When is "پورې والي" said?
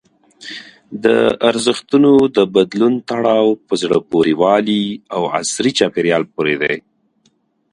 4.09-4.83